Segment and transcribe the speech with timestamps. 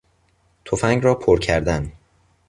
[0.65, 1.91] تفنگ را پر کردن